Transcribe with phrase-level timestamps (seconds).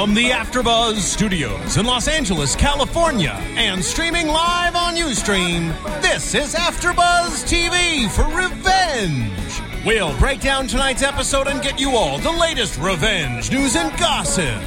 [0.00, 6.54] From the AfterBuzz Studios in Los Angeles, California, and streaming live on UStream, this is
[6.54, 9.60] AfterBuzz TV for Revenge.
[9.84, 14.62] We'll break down tonight's episode and get you all the latest revenge news and gossip.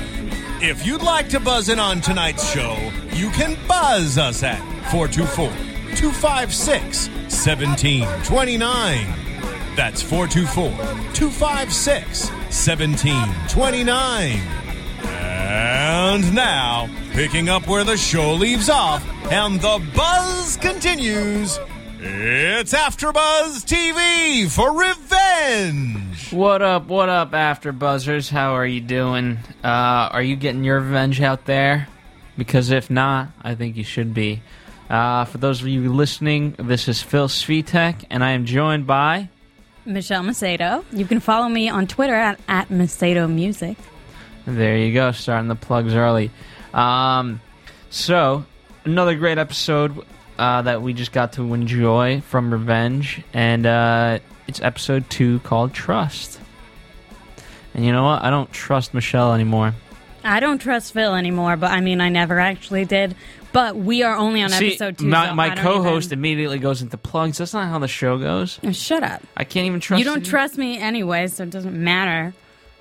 [0.62, 2.78] If you'd like to buzz in on tonight's show,
[3.14, 4.60] you can buzz us at
[4.92, 5.48] 424
[5.96, 9.08] 256 1729.
[9.76, 10.70] That's 424
[11.16, 14.63] 256 1729.
[15.54, 21.60] And now, picking up where the show leaves off and the buzz continues,
[22.00, 26.34] it's AfterBuzz TV for Revenge.
[26.34, 28.32] What up, what up, AfterBuzzers?
[28.32, 29.38] How are you doing?
[29.64, 31.88] Uh, are you getting your revenge out there?
[32.36, 34.42] Because if not, I think you should be.
[34.90, 39.30] Uh, for those of you listening, this is Phil Svitek, and I am joined by.
[39.86, 40.84] Michelle Macedo.
[40.92, 43.78] You can follow me on Twitter at, at Macedo Music.
[44.46, 46.32] There you go, starting the plugs early.
[46.74, 47.40] Um,
[47.90, 48.46] so,
[48.84, 50.06] another great episode
[50.38, 55.74] uh, that we just got to enjoy from Revenge, and uh, it's episode two called
[55.74, 56.40] Trust.
[57.74, 58.22] And you know what?
[58.24, 59.74] I don't trust Michelle anymore.
[60.26, 63.16] I don't trust Phil anymore, but I mean, I never actually did.
[63.52, 65.06] But we are only on See, episode two.
[65.06, 67.38] my, so my co-host even- immediately goes into plugs.
[67.38, 68.60] That's not how the show goes.
[68.64, 69.22] Oh, Shut up.
[69.38, 70.06] I can't even trust you.
[70.08, 72.34] you don't trust me anyway, so it doesn't matter.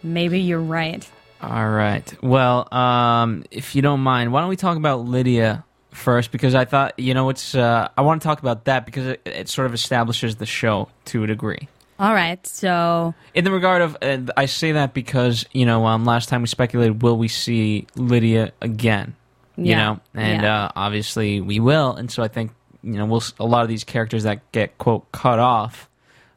[0.02, 1.06] Maybe you're right.
[1.42, 2.22] All right.
[2.22, 6.30] Well, um, if you don't mind, why don't we talk about Lydia first?
[6.30, 7.54] Because I thought, you know, it's.
[7.54, 10.88] Uh, I want to talk about that because it, it sort of establishes the show
[11.06, 11.68] to a degree.
[11.98, 16.05] All right, so In the regard of, uh, I say that because you know, um,
[16.05, 19.14] last time we speculated, will we see Lydia again?
[19.56, 19.77] You Yeah.
[19.84, 20.64] know, and Yeah.
[20.64, 21.92] uh, obviously we will.
[21.94, 22.52] And so I think
[22.83, 25.88] you know, we'll a lot of these characters that get quote cut off,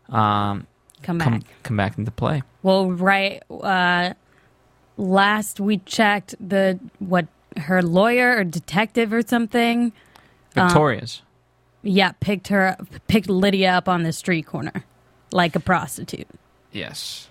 [0.09, 0.68] um,
[1.01, 1.28] come back.
[1.28, 2.44] come come back into play.
[2.62, 3.41] Well, right.
[3.50, 4.13] Uh,
[4.97, 9.91] last we checked, the what her lawyer or detective or something,
[10.53, 11.22] Victoria's.
[11.83, 12.75] yeah, picked her,
[13.07, 14.83] picked Lydia up on the street corner,
[15.31, 16.28] like a prostitute.
[16.72, 17.29] Yes,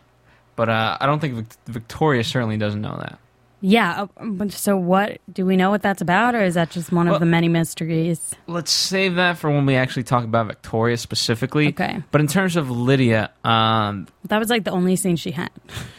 [0.57, 3.19] but uh, I don't think Vic- Victoria certainly doesn't know that.
[3.61, 4.07] Yeah.
[4.19, 7.15] uh, So, what do we know what that's about, or is that just one Well-
[7.17, 8.35] of the many mysteries?
[8.47, 11.69] Let's save that for when we actually talk about Victoria specifically.
[11.69, 12.03] Okay.
[12.11, 15.51] But in terms of Lydia, um, That was like the only scene she had.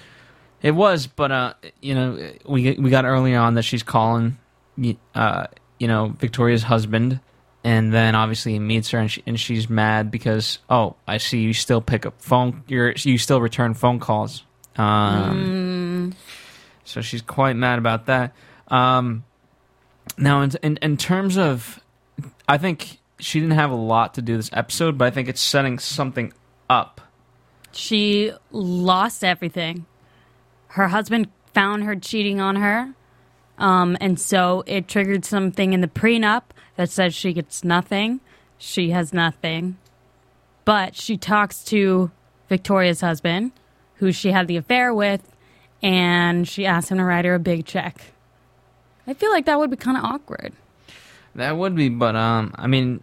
[0.65, 4.39] it was, but uh, you know, we we got earlier on that she's calling,
[5.13, 5.45] uh,
[5.77, 7.19] you know, Victoria's husband,
[7.63, 11.41] and then obviously he meets her and she, and she's mad because oh, I see
[11.41, 14.43] you still pick up phone, you're you still return phone calls.
[14.75, 16.15] Um,
[16.83, 18.33] So she's quite mad about that.
[18.67, 19.23] Um,
[20.17, 21.79] now, in, in in terms of,
[22.49, 25.41] I think she didn't have a lot to do this episode, but I think it's
[25.41, 26.33] setting something
[26.71, 27.01] up.
[27.71, 29.85] She lost everything.
[30.75, 32.93] Her husband found her cheating on her.
[33.57, 36.41] Um, and so it triggered something in the prenup
[36.75, 38.19] that says she gets nothing.
[38.57, 39.77] She has nothing.
[40.65, 42.11] But she talks to
[42.49, 43.53] Victoria's husband,
[43.95, 45.31] who she had the affair with,
[45.81, 48.11] and she asks him to write her a big check.
[49.07, 50.51] I feel like that would be kind of awkward.
[51.35, 53.01] That would be, but um, I mean,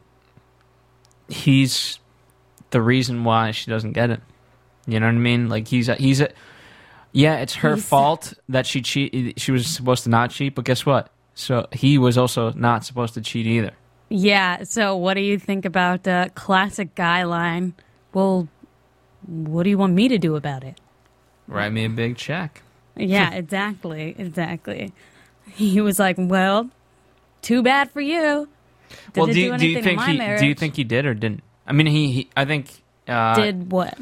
[1.27, 2.01] he's
[2.69, 4.21] the reason why she doesn't get it.
[4.87, 5.49] You know what I mean?
[5.49, 6.29] Like he's a, he's a,
[7.13, 9.39] yeah, it's her He's- fault that she cheat.
[9.41, 11.11] She was supposed to not cheat, but guess what?
[11.35, 13.73] So he was also not supposed to cheat either.
[14.09, 14.65] Yeah.
[14.65, 17.75] So, what do you think about the classic guy line?
[18.13, 18.49] Well,
[19.27, 20.79] what do you want me to do about it?
[21.49, 22.63] Write me a big check.
[22.97, 24.93] Yeah, exactly, exactly.
[25.55, 26.71] He was like, "Well,
[27.41, 28.49] too bad for you."
[29.15, 31.43] Did well, do you, do you think he do you think he did or didn't?
[31.67, 33.97] I mean, he, he I think uh, did what?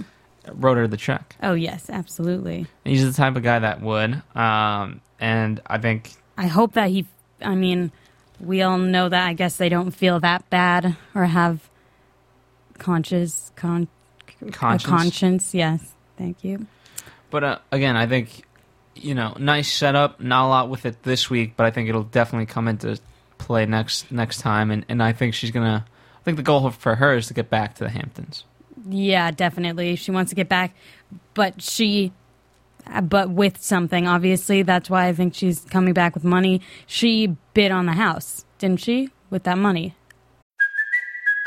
[0.54, 1.36] Wrote her the check.
[1.42, 2.66] Oh yes, absolutely.
[2.84, 7.06] He's the type of guy that would, um, and I think I hope that he.
[7.42, 7.92] I mean,
[8.38, 9.26] we all know that.
[9.26, 11.68] I guess they don't feel that bad or have
[12.78, 13.88] conscious con
[14.40, 14.88] a conscience.
[14.88, 15.54] conscience.
[15.54, 16.66] Yes, thank you.
[17.30, 18.44] But uh, again, I think
[18.94, 20.20] you know, nice setup.
[20.20, 22.98] Not a lot with it this week, but I think it'll definitely come into
[23.38, 24.70] play next next time.
[24.70, 25.84] And, and I think she's gonna.
[25.88, 28.44] I think the goal for her is to get back to the Hamptons.
[28.88, 29.96] Yeah, definitely.
[29.96, 30.74] She wants to get back,
[31.34, 32.12] but she,
[32.86, 34.06] uh, but with something.
[34.06, 36.60] Obviously, that's why I think she's coming back with money.
[36.86, 39.10] She bid on the house, didn't she?
[39.28, 39.94] With that money.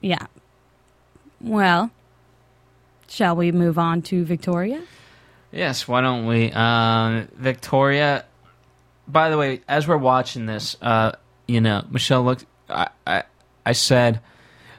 [0.00, 0.26] Yeah.
[1.40, 1.90] Well,
[3.08, 4.82] shall we move on to Victoria?
[5.52, 6.52] Yes, why don't we?
[6.52, 8.24] Uh, Victoria.
[9.06, 11.12] By the way, as we're watching this, uh,
[11.46, 12.44] you know, Michelle looked.
[12.68, 13.22] I, I,
[13.64, 14.20] I said,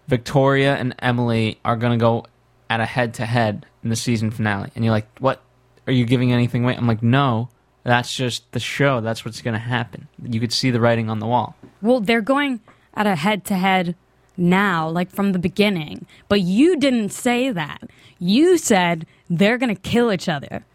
[0.08, 2.26] Victoria and Emily are gonna go
[2.70, 5.42] at a head to head in the season finale, and you're like, "What?
[5.88, 7.50] Are you giving anything away?" I'm like, "No,
[7.84, 9.02] that's just the show.
[9.02, 11.56] That's what's gonna happen." You could see the writing on the wall.
[11.82, 12.60] Well, they're going
[12.94, 13.96] at a head to head
[14.40, 16.06] now, like from the beginning.
[16.28, 17.84] But you didn't say that.
[18.20, 20.66] You said they're going to kill each other.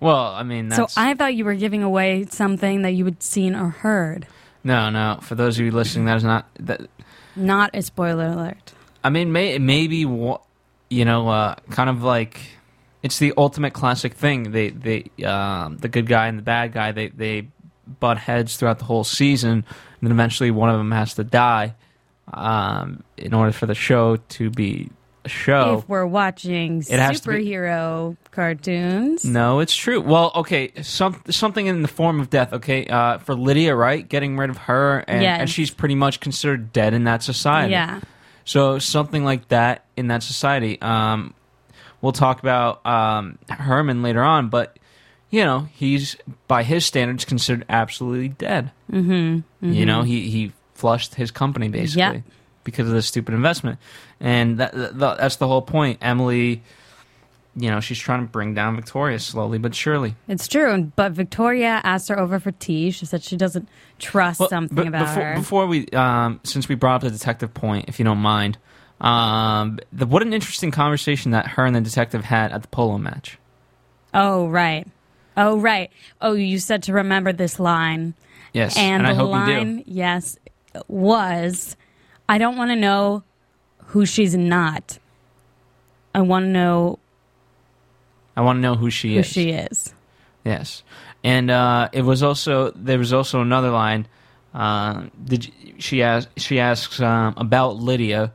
[0.00, 3.22] Well, I mean, that's So I thought you were giving away something that you had
[3.22, 4.26] seen or heard.
[4.64, 5.18] no, no.
[5.22, 6.82] For those of you listening, that is not that.
[7.34, 8.72] Not a spoiler alert.
[9.04, 12.40] I mean, may, maybe you know, uh, kind of like
[13.02, 14.52] it's the ultimate classic thing.
[14.52, 17.48] They, they, um, the good guy and the bad guy, they, they
[18.00, 19.64] butt heads throughout the whole season, and
[20.02, 21.74] then eventually one of them has to die,
[22.32, 24.90] um, in order for the show to be
[25.24, 25.78] a show.
[25.78, 29.24] If we're watching It has to be- superhero cartoons.
[29.24, 30.00] No, it's true.
[30.00, 32.52] Well, okay, some something in the form of death.
[32.52, 35.40] Okay, uh, for Lydia, right, getting rid of her, and, Yes.
[35.40, 37.72] and she's pretty much considered dead in that society.
[37.72, 38.00] Yeah.
[38.44, 40.80] So something like that in that society.
[40.82, 41.34] Um,
[42.00, 44.76] we'll talk about um, Harmon later on, but
[45.30, 46.16] you know he's
[46.48, 48.72] by his standards considered absolutely dead.
[48.90, 50.52] Mm-hmm, You know he he
[50.82, 52.22] flushed his company basically Yep.
[52.64, 53.78] because of this stupid investment,
[54.20, 55.98] and that, that that's the whole point.
[56.02, 56.62] Emily,
[57.54, 60.14] you know, she's trying to bring down Victoria slowly but surely.
[60.26, 60.90] It's true.
[60.96, 62.90] But Victoria asked her over for tea.
[62.90, 63.68] She said she doesn't
[63.98, 65.34] trust Well, something but about before, her.
[65.36, 68.58] Before we, um, since we brought up the detective point, if you don't mind,
[69.00, 72.98] um, the, what an interesting conversation that her and the detective had at the polo
[72.98, 73.38] match.
[74.14, 74.86] oh, right.
[75.36, 75.90] Oh, right.
[76.20, 78.14] Oh, you said to remember this line.
[78.52, 79.84] Yes, And, I the hope you line, do.
[79.86, 80.36] yes,
[80.88, 81.76] was
[82.28, 83.22] I don't want to know
[83.86, 84.98] who she's not.
[86.14, 86.98] I want to know
[88.36, 89.26] I want to know who she who is.
[89.26, 89.94] she is.
[90.44, 90.82] Yes,
[91.22, 94.06] and uh, it was also there was also another line.
[94.54, 98.32] Uh, did you, she ask she asks um, about Lydia,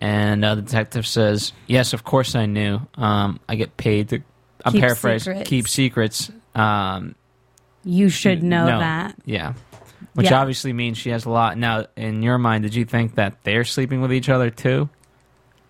[0.00, 2.80] and uh, the detective says, "Yes, of course I knew.
[2.96, 4.22] Um, I get paid to."
[4.64, 5.32] I'm Keep paraphrasing.
[5.34, 5.48] secrets.
[5.50, 6.30] Keep secrets.
[6.54, 7.14] Um,
[7.84, 8.78] You should know no.
[8.80, 9.14] that.
[9.24, 9.54] Yeah.
[10.18, 10.40] Which Yeah.
[10.40, 11.56] obviously means she has a lot.
[11.56, 14.88] Now, in your mind, did you think that they're sleeping with each other too?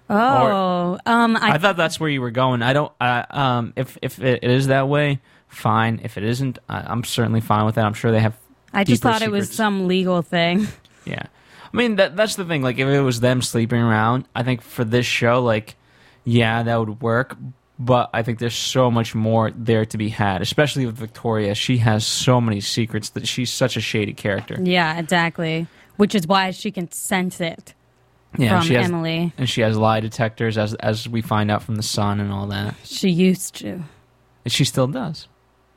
[0.09, 2.63] Oh, um, I, I, thought that's where you were going.
[2.63, 2.91] I don't.
[2.99, 6.01] I, um, if if it is that way, fine.
[6.03, 7.85] If it isn't, I, I'm certainly fine with that.
[7.85, 8.39] I'm sure they have.
[8.73, 10.67] I just thought it was some legal thing.
[11.05, 11.25] Yeah.
[11.73, 12.61] I mean that that's the thing.
[12.63, 15.77] Like if it was them sleeping around, I think for this show, like,
[16.25, 17.37] yeah, that would work.
[17.81, 21.55] But I think there's so much more there to be had, especially with Victoria.
[21.55, 24.57] She has so many secrets that she's such a shady character.
[24.61, 25.69] Yeah, exactly.
[25.97, 27.75] Which is why she can sense it
[28.37, 29.33] Yeah, from she has, Emily.
[29.39, 32.49] and she has lie detectors, as as we find out from the son and all
[32.49, 32.75] that.
[32.85, 33.83] She used to.
[34.45, 35.29] And she still does.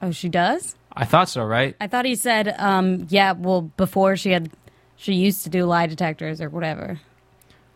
[0.01, 0.75] Oh, she does?
[0.93, 1.75] I thought so, right?
[1.79, 4.50] I thought he said, um, yeah, well, before she had,
[4.96, 7.00] she used to do lie detectors or whatever.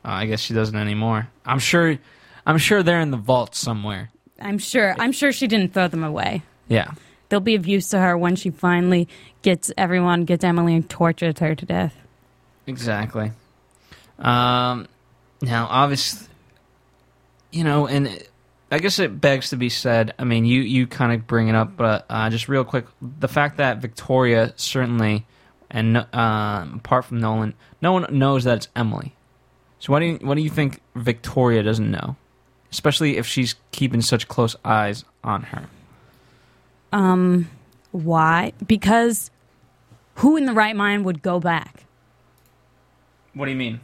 [0.04, 1.30] Uh, I guess she doesn't anymore.
[1.46, 1.98] I'm sure.
[2.48, 4.10] I'm sure they're in the vault somewhere.
[4.40, 4.96] I'm sure.
[5.00, 6.44] I'm sure she didn't throw them away.
[6.68, 6.92] Yeah.
[7.30, 9.08] They'll be of use to her when she finally
[9.42, 11.96] gets everyone, gets Emily and tortures her to death.
[12.68, 13.32] Exactly.
[14.20, 14.88] Um,
[15.42, 16.28] now, obviously,
[17.52, 18.24] you know, and
[18.72, 20.14] I guess it begs to be said.
[20.20, 23.28] I mean, you you kind of bring it up, but uh, just real quick, the
[23.28, 25.26] fact that Victoria certainly,
[25.70, 29.16] and um, apart from Nolan, no one knows that it's Emily.
[29.80, 32.16] So what do you what do you think Victoria doesn't know,
[32.76, 35.64] especially if she's keeping such close eyes on her?
[36.92, 37.50] Um,
[37.92, 38.52] why?
[38.68, 39.32] Because
[40.16, 41.86] who in the right mind would go back?
[43.34, 43.80] What do you mean?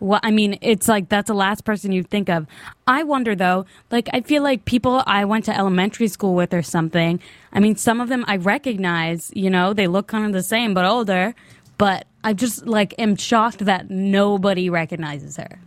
[0.00, 2.48] Well, I mean, it's like that's the last person you'd think of.
[2.88, 6.62] I wonder though, like I feel like people I went to elementary school with or
[6.62, 7.20] something.
[7.52, 10.74] I mean, some of them I recognize, you know, they look kind of the same
[10.74, 11.34] but older,
[11.78, 15.60] but I just like am shocked that nobody recognizes her.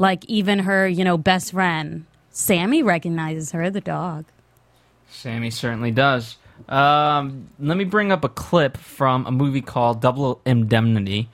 [0.00, 4.24] Like even her, you know, best friend, Sammy recognizes her, the dog.
[5.10, 6.38] Sammy certainly does.
[6.70, 11.28] Um, let me bring up a clip from a movie called Double Indemnity.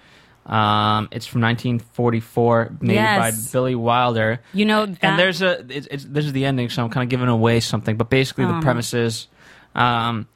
[0.47, 4.41] Um, it's from 1944, made by Billy Wilder.
[4.53, 5.05] You know that.
[5.05, 7.61] and there's a it's, it's, this is the ending, so I'm kind of giving away
[7.61, 7.97] something.
[7.97, 8.63] But basically, the Um.
[8.63, 9.29] premise is
[9.77, 10.27] um,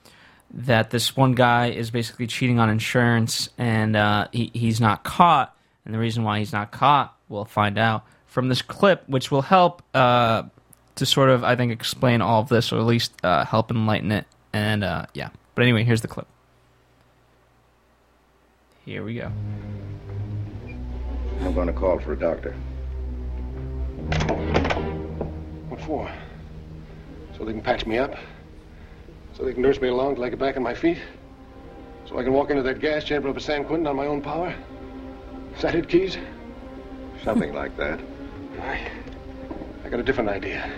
[0.52, 5.52] that this one guy is basically cheating on insurance, and uh, he he's not caught.
[5.84, 9.42] And the reason why he's not caught, we'll find out from this clip, which will
[9.42, 10.44] help uh,
[10.94, 14.12] to sort of I think explain all of this, or at least uh, help enlighten
[14.12, 14.24] it.
[14.52, 16.26] And uh, yeah, but anyway, here's the clip.
[18.84, 19.30] Here we go.
[21.42, 22.52] I'm going to call for a doctor.
[25.68, 26.10] What for?
[27.36, 28.14] So they can patch me up?
[29.34, 30.98] So they can nurse me along till I get back on my feet?
[32.06, 34.20] So I can walk into that gas chamber up at San Quentin on my own
[34.20, 34.54] power?
[35.56, 36.18] Is that it, Keyes?
[37.24, 38.00] Something like that.
[38.58, 38.90] I,
[39.84, 40.70] I got a different idea.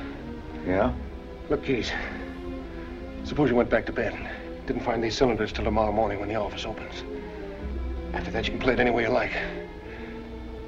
[0.66, 0.92] Yeah?
[1.48, 1.90] Look, Keyes.
[3.24, 4.28] Suppose you went back to bed and
[4.66, 7.02] didn't find these cylinders till tomorrow morning when the office opens.
[8.12, 9.32] After that, you can play it any way you like.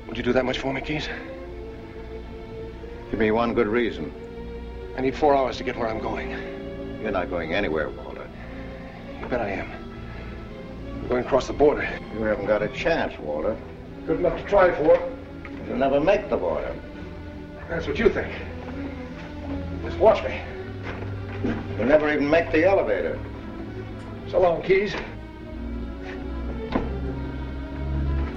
[0.07, 1.09] Would you do that much for me, Keyes?
[3.11, 4.13] Give me one good reason.
[4.97, 6.31] I need four hours to get where I'm going.
[7.03, 8.29] You're not going anywhere, Walter.
[9.21, 9.71] You bet I am.
[11.03, 11.89] I'm going across the border.
[12.15, 13.57] You haven't got a chance, Walter.
[14.07, 15.13] Good enough to try for.
[15.67, 16.75] You'll never make the border.
[17.69, 18.33] That's what you think.
[19.85, 20.41] Just watch me.
[21.77, 23.19] You'll never even make the elevator.
[24.31, 24.95] So long, Keyes.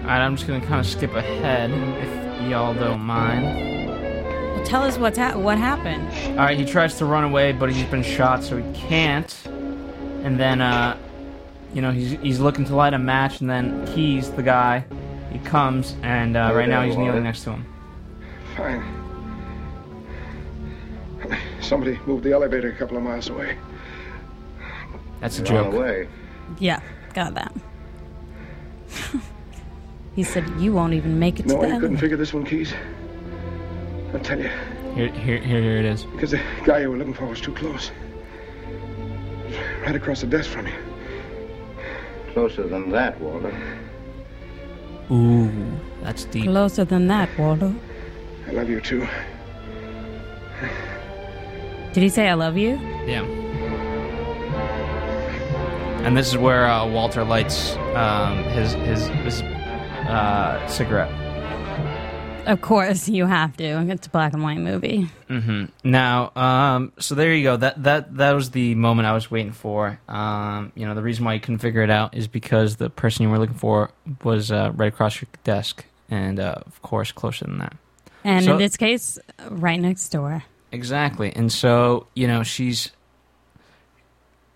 [0.07, 3.45] All right, I'm just gonna kind of skip ahead if y'all don't mind.
[4.55, 6.07] Well, tell us what's ha- what happened.
[6.39, 9.35] All right, he tries to run away, but he's been shot, so he can't.
[10.23, 10.97] And then, uh,
[11.73, 14.85] you know, he's he's looking to light a match, and then Keyes, the guy,
[15.31, 17.65] he comes, and uh, right now he's kneeling next to him.
[18.55, 18.96] Fine.
[21.67, 23.57] Somebody moved the elevator a couple of miles away.
[25.19, 25.73] That's a You're joke.
[25.73, 26.07] the way.
[26.59, 26.79] Yeah,
[27.13, 27.53] got that.
[30.15, 32.33] he said you won't even make it No to way the you couldn't figure this
[32.33, 32.73] one, Keyes.
[34.13, 34.49] I'll tell you,
[34.95, 36.05] Here, here, here, here it is.
[36.05, 37.91] because the guy you were looking for was too close.
[39.81, 40.73] Right across the desk from you.
[42.31, 43.53] Closer than that, Walter.
[45.11, 45.51] Ooh,
[46.01, 46.45] that's deep.
[46.45, 47.75] Closer than that, Waldo.
[48.47, 49.05] I love you too.
[51.97, 52.75] Did he say I love you?
[53.07, 53.23] Yeah.
[56.05, 61.11] And this is where uh, Walter lights um, his his his uh, cigarette.
[62.45, 63.63] Of course, you have to.
[63.91, 65.09] It's a black and white movie.
[65.83, 67.57] Now, um, so there you go.
[67.57, 69.99] That that that was the moment I was waiting for.
[70.07, 73.23] Um, you know, the reason why you couldn't figure it out is because the person
[73.23, 73.89] you were looking for
[74.23, 77.75] was uh, right across your desk, and uh, of course, closer than that.
[78.23, 79.17] And So- in this case,
[79.49, 80.43] right next door.
[80.71, 81.33] Exactly.
[81.35, 82.91] And so, you know, she's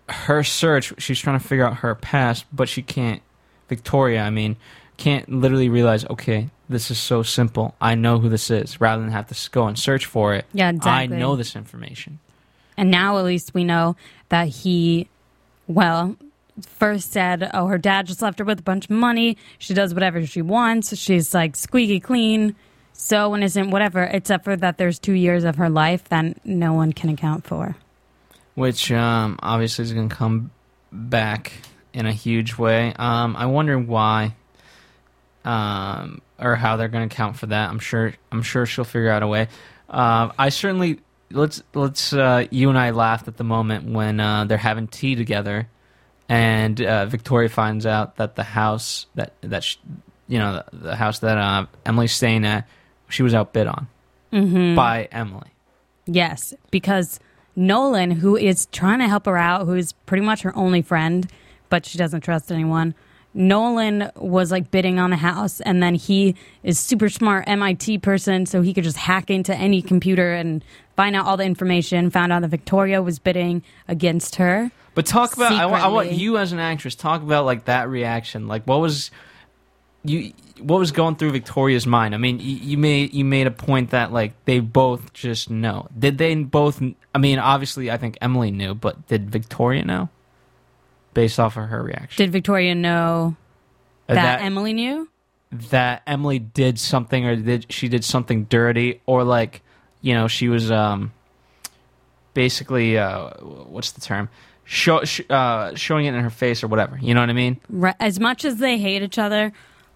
[0.08, 3.22] her search, she's trying to figure out her past, but she can't
[3.68, 4.56] Victoria, I mean,
[4.98, 7.74] can't literally realize, okay, this is so simple.
[7.80, 10.44] I know who this is rather than have to go and search for it.
[10.52, 11.16] Yeah, exactly.
[11.16, 12.18] I know this information.
[12.76, 13.96] And now at least we know
[14.28, 15.08] that he,
[15.66, 16.16] well,
[16.60, 19.38] first said, oh, her dad just left her with a bunch of money.
[19.58, 20.94] She does whatever she wants.
[20.98, 22.54] She's like squeaky clean,
[23.02, 26.92] so innocent, whatever, except for that there's two years of her life that no one
[26.92, 27.76] can account for.
[28.54, 30.50] Which um, obviously is going to come
[30.92, 31.52] back
[31.92, 32.92] in a huge way.
[32.96, 34.34] Um, I wonder why,
[35.44, 37.70] um, or how they're going to account for that.
[37.70, 38.14] I'm sure.
[38.30, 39.48] I'm sure she'll figure out a way.
[39.88, 42.12] Um, I certainly let's let's.
[42.12, 45.68] Uh, you and I laughed at the moment when uh, they're having tea together,
[46.28, 49.76] and uh, Victoria finds out that the house that that sh
[50.28, 52.68] you know the, the house that uh, Emily's staying at,
[53.12, 53.88] she was outbid on
[54.32, 54.74] mm-hmm.
[54.74, 55.50] by Emily.
[56.06, 57.20] Yes, because
[57.54, 61.28] Nolan, who is trying to help her out, who is pretty much her only friend,
[61.68, 62.94] but she doesn't trust anyone.
[63.34, 68.44] Nolan was like bidding on the house, and then he is super smart MIT person,
[68.46, 70.62] so he could just hack into any computer and
[70.96, 72.10] find out all the information.
[72.10, 74.70] Found out that Victoria was bidding against her.
[74.94, 77.88] But talk about I want, I want you as an actress talk about like that
[77.88, 78.48] reaction.
[78.48, 79.10] Like what was
[80.04, 82.14] you what was going through Victoria's mind?
[82.14, 85.88] I mean, you, you made you made a point that like they both just know.
[85.98, 86.82] Did they both
[87.14, 90.08] I mean, obviously I think Emily knew, but did Victoria know?
[91.14, 92.24] Based off of her reaction.
[92.24, 93.36] Did Victoria know
[94.08, 95.08] Uh, that, Emily knew?
[95.52, 99.60] that Emily did something or did she did something dirty or like,
[100.00, 101.12] you know, she was um
[102.34, 104.28] basically uh what's the term?
[104.64, 106.96] Show, sh- uh, showing it in her face or whatever.
[107.02, 107.60] You know what I mean?
[107.98, 109.52] As much as they hate each other,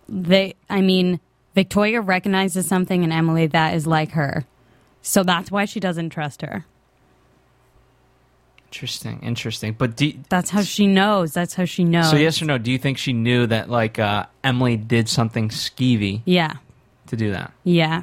[0.08, 1.20] they I mean,
[1.54, 4.44] Victoria recognizes something in Emily that is like her.
[5.02, 6.64] So that's why she doesn't trust her.
[8.66, 9.72] Interesting, interesting.
[9.78, 11.32] But do, That's how she knows.
[11.32, 12.10] That's how she knows.
[12.10, 12.58] so yes or no?
[12.58, 16.54] Do you think she knew that like uh, Emily did something skeevy Yeah.
[17.06, 17.52] to do that?
[17.64, 18.02] Yeah.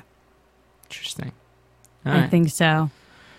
[0.90, 1.32] Interesting.
[2.06, 2.32] All I right.
[2.32, 2.90] think so.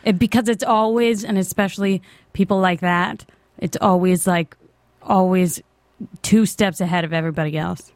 [0.05, 2.03] It, because it's always, and especially
[2.35, 3.25] people like that,
[3.59, 4.55] it's always like,
[5.03, 5.63] always
[6.23, 7.91] two steps ahead of everybody else.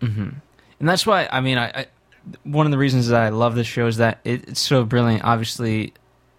[0.80, 1.87] And that's why I mean I, I
[2.44, 5.25] one of the reasons that I love this show is that it, it's so brilliant.
[5.25, 5.94] Obviously,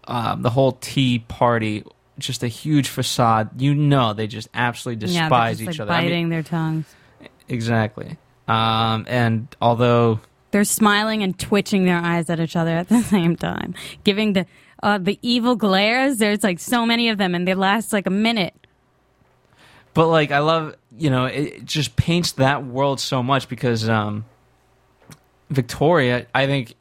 [0.08, 1.84] um, the whole Tea Party,
[2.18, 3.60] just a huge facade.
[3.62, 5.92] You know, they just absolutely yeah, despise just, each like, other.
[5.92, 6.86] I mean, biting their tongues.
[7.48, 8.18] exactly.
[8.48, 10.20] Um, and although
[10.52, 14.46] They're smiling and twitching their eyes at each other at the same time, giving the
[14.82, 16.18] uh, the evil glares.
[16.18, 18.54] There's like so many of them, and they last like a minute.
[19.94, 23.88] But like, I love you know, it, it just paints that world so much because
[23.88, 24.26] um,
[25.50, 26.76] Victoria, I think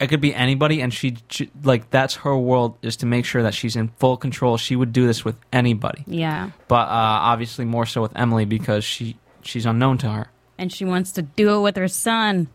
[0.00, 1.16] it could be anybody, and she
[1.62, 4.56] like that's her world is to make sure that she's in full control.
[4.56, 6.88] She would do this with anybody, Yeah, but uh,
[7.30, 10.26] obviously more so with Emily because she she's unknown to her.
[10.58, 12.48] and she wants to do it with her son.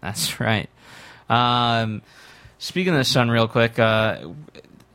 [0.00, 0.68] That's right.
[1.28, 2.02] Um,
[2.58, 4.28] speaking of the son, real quick, uh,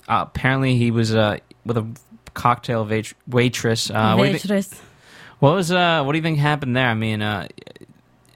[0.08, 1.86] apparently he was uh, with a
[2.34, 3.90] cocktail wait- waitress.
[3.90, 4.82] Uh, what Waitress.
[5.40, 6.04] What was uh?
[6.04, 6.88] What do you think happened there?
[6.88, 7.48] I mean, uh,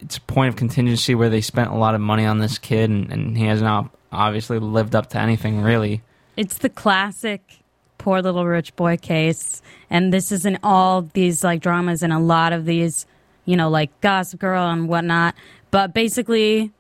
[0.02, 2.90] it's a point of contingency where they spent a lot of money on this kid,
[2.90, 6.02] and, and he has not obviously lived up to anything really.
[6.36, 7.62] It's the classic
[8.02, 9.62] poor little rich boy case.
[9.90, 13.06] And this is in all these like dramas and a lot of these,
[13.46, 15.36] you know, like Gossip Girl and whatnot.
[15.70, 16.72] But basically,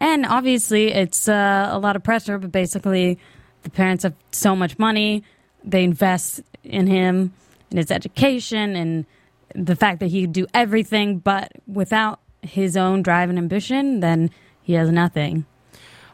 [0.00, 3.18] and obviously it's uh, a lot of pressure, but basically
[3.64, 5.22] the parents have so much money.
[5.62, 7.34] They invest in him,
[7.70, 9.04] in his education, and
[9.54, 14.30] the fact that he could do everything, but without his own drive and ambition, then
[14.62, 15.46] he has nothing.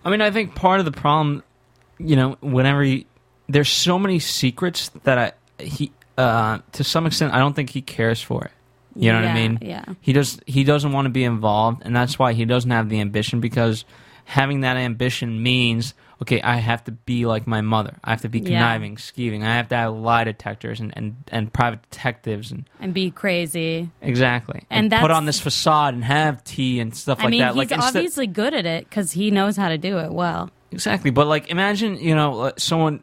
[0.05, 1.43] I mean, I think part of the problem,
[1.99, 3.07] you know, whenever he,
[3.49, 5.33] there's so many secrets that I
[5.63, 8.53] he uh to some extent I don't think he cares for it.
[8.95, 9.59] You know what I mean?
[9.63, 9.85] yeah.
[10.01, 10.41] He does.
[10.47, 13.41] He doesn't want to be involved, and that's why he doesn't have the ambition.
[13.41, 13.85] Because
[14.25, 17.97] having that ambition means, okay, I have to be like my mother.
[18.03, 18.59] I have to be Yeah.
[18.59, 19.45] conniving, scheming.
[19.45, 23.89] I have to have lie detectors and, and, and private detectives and And be crazy.
[24.03, 24.65] exactly.
[24.71, 27.55] And put that's- on this facade and have tea and stuff I like mean, that.
[27.55, 30.51] he's like obviously good at it because he knows how to do it well.
[30.71, 33.01] Exactly, but like imagine you know uh, someone,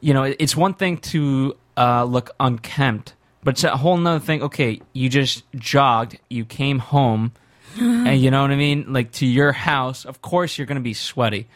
[0.00, 3.12] you know, it's one thing to uh, look unkempt,
[3.44, 4.42] but it's a whole nother thing.
[4.42, 7.32] Okay, you just jogged, you came home,
[7.78, 10.06] and you know what I mean, like to your house.
[10.06, 11.46] Of course, you're going to be sweaty,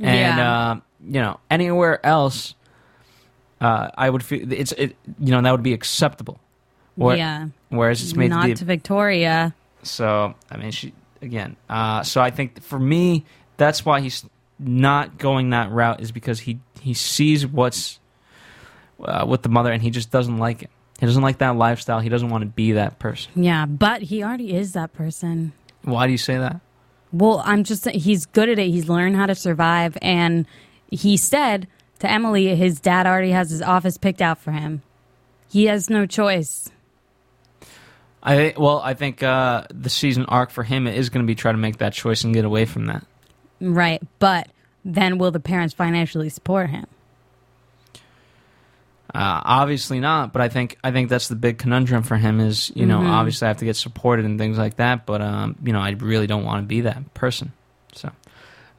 [0.00, 0.70] and Yeah.
[0.70, 2.54] uh, you know anywhere else,
[3.60, 4.96] uh, I would feel it's it.
[5.20, 6.40] You know that would be acceptable.
[6.94, 9.54] Where- yeah, Whereas it's made not to be to Victoria.
[9.82, 11.56] so I mean, she again.
[11.68, 13.24] Uh, so I think for me,
[13.56, 14.24] that's why he's
[14.58, 17.98] not going that route is because he he sees what's
[19.02, 20.70] uh, with the mother and he just doesn't like it.
[21.00, 21.98] He doesn't like that lifestyle.
[22.00, 23.32] He doesn't want to be that person.
[23.42, 25.52] Yeah, but he already is that person.
[25.82, 26.60] Why do you say that?
[27.12, 28.68] Well, I'm just he's good at it.
[28.68, 30.46] He's learned how to survive, and
[30.90, 34.82] he said to Emily, his dad already has his office picked out for him.
[35.48, 36.70] He has no choice.
[38.22, 41.52] I well, I think uh, the season arc for him is going to be try
[41.52, 43.04] to make that choice and get away from that.
[43.60, 44.48] Right, but
[44.84, 46.86] then will the parents financially support him?
[49.14, 52.72] Uh, obviously not, but I think I think that's the big conundrum for him is
[52.74, 53.10] you know Mhm.
[53.10, 55.90] obviously I have to get supported and things like that, but um, you know I
[55.90, 57.52] really don't want to be that person.
[57.92, 58.10] So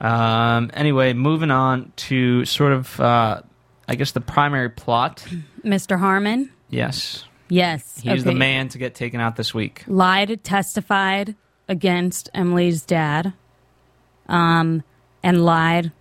[0.01, 3.41] um, anyway, moving on to sort of uh,
[3.87, 5.23] I guess the primary plot.
[5.63, 5.99] Mr.
[5.99, 6.49] Harmon?
[6.69, 7.99] Yes, Yes.
[8.01, 9.83] he's the man to get taken out this week.
[9.87, 11.35] lied, testified
[11.69, 13.33] against Emily's dad,
[14.27, 14.83] um,
[15.21, 15.91] and lied.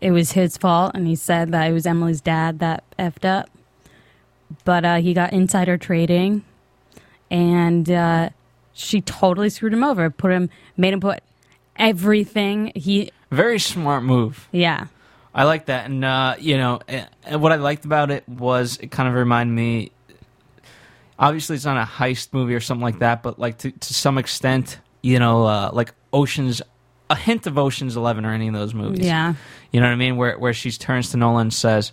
[0.00, 3.50] It was his fault, and he said that it was Emily's dad that effed up.
[4.64, 6.44] But uh, he got insider trading,
[7.30, 8.30] and uh,
[8.72, 10.10] she totally screwed him over.
[10.10, 11.22] Put him, made him put
[11.76, 13.10] everything he.
[13.30, 14.48] Very smart move.
[14.52, 14.86] Yeah,
[15.34, 16.80] I like that, and uh, you know,
[17.30, 19.92] what I liked about it was it kind of reminded me.
[21.18, 24.18] Obviously, it's not a heist movie or something like that, but like to to some
[24.18, 26.62] extent, you know, uh, like Ocean's,
[27.08, 29.06] a hint of Ocean's Eleven or any of those movies.
[29.06, 29.34] yeah,
[29.70, 30.16] you know what I mean.
[30.16, 31.92] Where where she turns to Nolan and says,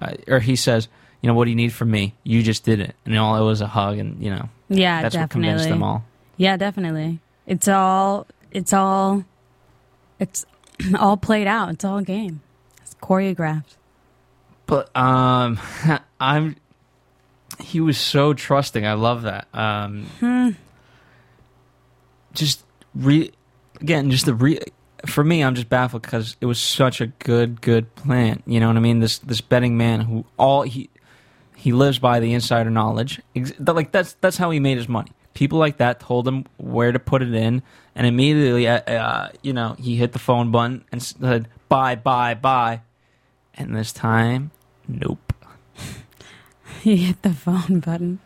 [0.00, 0.88] uh, or he says,
[1.22, 2.14] you know, what do you need from me?
[2.24, 5.02] You just did it, and all it was a hug, and you know, yeah.
[5.02, 5.48] that's definitely.
[5.48, 6.04] what convinced them all.
[6.36, 7.20] Yeah, definitely.
[7.46, 8.26] It's all.
[8.50, 9.24] It's all.
[10.18, 10.44] It's
[10.98, 11.70] all played out.
[11.70, 12.40] It's all a game.
[12.82, 13.76] It's choreographed.
[14.66, 15.60] But um,
[16.20, 16.56] I'm.
[17.60, 18.84] He was so trusting.
[18.84, 19.46] I love that.
[19.54, 20.50] Um, Hmm.
[22.34, 23.30] just re
[23.80, 24.58] again, just the re.
[25.06, 28.42] For me, I'm just baffled because it was such a good, good plan.
[28.46, 29.00] You know what I mean?
[29.00, 30.90] This this betting man who all he
[31.62, 33.22] He lives by the insider knowledge.
[33.60, 35.12] Like that's that's how he made his money.
[35.32, 37.62] People like that told him where to put it in,
[37.94, 42.34] and immediately, uh, uh, you know, he hit the phone button and said, "Buy, buy,
[42.34, 42.80] buy."
[43.54, 44.50] And this time,
[44.88, 45.32] nope.
[46.82, 48.18] he hit the phone button.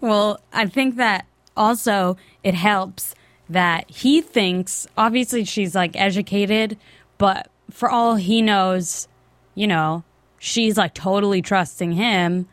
[0.00, 1.26] Well, I think that
[1.58, 3.14] also it helps
[3.50, 6.78] that he thinks obviously she's like educated,
[7.18, 9.08] but for all he knows,
[9.54, 10.04] you know,
[10.38, 12.48] she's like totally trusting him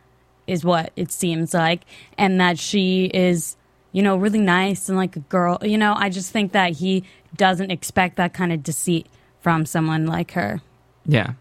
[0.47, 1.81] is what it seems like
[2.17, 3.55] and that she is,
[3.91, 7.03] you know, really nice and like a girl, you know, I just think that he
[7.35, 9.07] doesn't expect that kind of deceit
[9.41, 10.61] from someone like her.
[11.05, 11.33] Yeah,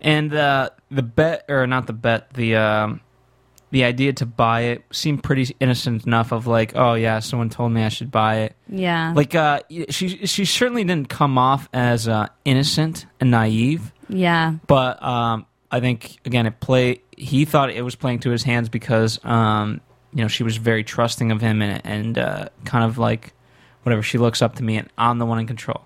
[0.00, 3.00] and uh, the bet, or not the bet, the um,
[3.70, 6.32] the idea to buy it seemed pretty innocent enough.
[6.32, 8.56] Of like, oh yeah, someone told me I should buy it.
[8.68, 9.12] Yeah.
[9.14, 14.54] Like, uh, she she certainly didn't come off as uh, innocent and naive, yeah.
[14.66, 17.02] but um, I think again it play.
[17.16, 19.80] He thought it was playing to his hands because um,
[20.12, 23.32] you know she was very trusting of him and and uh, kind of like
[23.82, 25.82] whatever she looks up to me and I'm the one in control.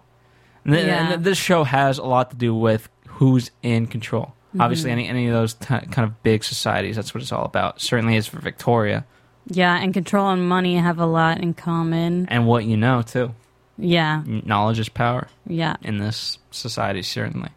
[0.64, 1.12] And, th- Yeah.
[1.14, 4.34] and this show has a lot to do with who's in control.
[4.58, 7.80] Obviously, any any of those t- kind of big societies, that's what it's all about.
[7.80, 9.04] Certainly is for Victoria
[9.46, 12.26] Yeah, and control and money have a lot in common.
[12.28, 13.34] and what you know too.
[13.78, 14.22] Yeah.
[14.26, 15.28] Knowledge is power.
[15.46, 15.76] Yeah.
[15.82, 17.50] in this society, certainly.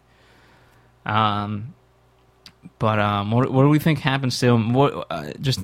[1.04, 1.74] Um,
[2.78, 4.72] but um, what, what do we think happens to him?
[4.72, 5.60] What uh, just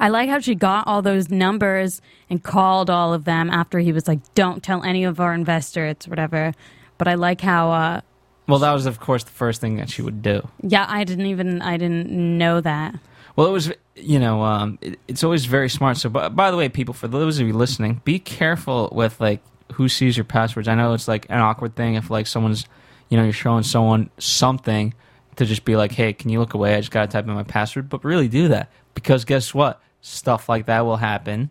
[0.00, 3.92] I like how she got all those numbers and called all of them after he
[3.92, 6.54] was like, "Don't tell any of our investors, whatever."
[6.98, 8.00] But I like how, uh,
[8.46, 10.48] well, that was of course the first thing that she would do.
[10.62, 12.94] yeah, I didn't even I didn't know that.
[13.36, 15.96] Well, it was you know um, it, it's always very smart.
[15.96, 19.42] So, by, by the way, people, for those of you listening, be careful with like
[19.72, 20.66] who sees your passwords.
[20.66, 22.66] I know it's like an awkward thing if like someone's
[23.08, 24.94] you know you're showing someone something
[25.38, 26.74] to just be like, hey, can you look away?
[26.74, 27.88] I just gotta type in my password.
[27.88, 29.80] But really do that because guess what?
[30.00, 31.50] Stuff like that will happen.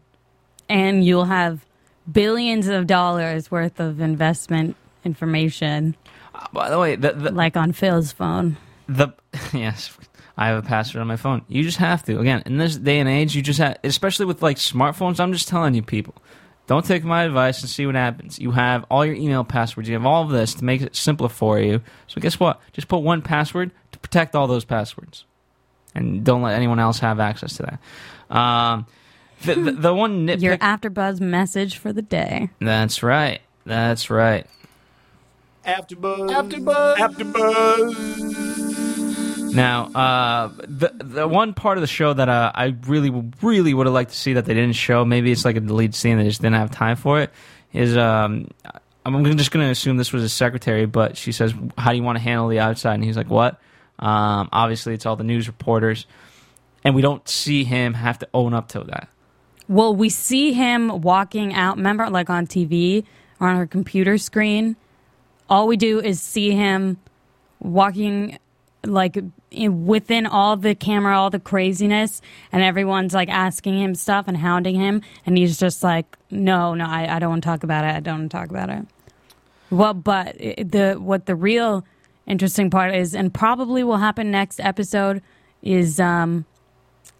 [0.69, 1.65] And you'll have
[2.11, 5.95] billions of dollars worth of investment information,
[6.35, 8.57] uh, By the way, the, the, like on Phil's phone.
[8.87, 9.09] the
[9.53, 9.97] yes
[10.37, 12.99] i have a password on my phone you just have to again in this day
[12.99, 16.13] and age you just have especially with like smartphones i'm just telling you people
[16.67, 19.95] don't take my advice and see what happens you have all your email passwords you
[19.95, 22.99] have all of this to make it simpler for you so guess what just put
[22.99, 25.25] one password to protect all those passwords
[25.95, 27.79] and don't let anyone else have access to that
[28.35, 28.85] um,
[29.43, 32.49] the, the, the one nitpick Your AfterBuzz message for the day.
[32.59, 34.45] that's right that's right
[35.65, 36.29] AfterBuzz.
[36.29, 36.95] AfterBuzz.
[36.95, 38.76] AfterBuzz.
[39.53, 43.09] Now, uh, the the one part of the show that uh, I really,
[43.41, 45.95] really would have liked to see that they didn't show, maybe it's like a deleted
[45.95, 47.31] scene, they just didn't have time for it,
[47.73, 48.49] is um,
[49.05, 52.03] I'm just going to assume this was his secretary, but she says, How do you
[52.03, 52.95] want to handle the outside?
[52.95, 53.59] And he's like, What?
[53.99, 56.05] Um, obviously, it's all the news reporters,
[56.83, 59.09] and we don't see him have to own up to that.
[59.69, 61.77] Well, we see him walking out.
[61.77, 63.05] Remember, like on TV
[63.39, 64.75] or on her computer screen,
[65.49, 66.97] all we do is see him
[67.59, 68.37] walking,
[68.87, 69.17] like
[69.51, 72.21] in, within all the camera, all the craziness,
[72.51, 76.85] and everyone's like asking him stuff and hounding him, and he's just like, "No, no,
[76.85, 77.95] I, I don't want to talk about it.
[77.95, 78.85] I don't want to talk about it."
[79.69, 81.85] Well, but the what the real
[82.25, 85.21] interesting part is, and probably will happen next episode,
[85.61, 86.45] is um,